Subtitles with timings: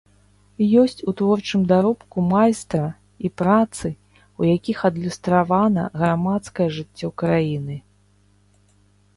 [0.83, 2.87] Ёсць у творчым даробку майстра
[3.29, 3.91] і працы,
[4.45, 7.75] у якіх адлюстравана грамадскае жыццё краіны.